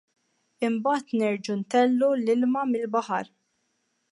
Imbagħad 0.69 1.13
nerġgħu 1.19 1.57
ntellgħu 1.59 2.07
l-ilma 2.23 2.65
mill-baħar. 2.73 3.31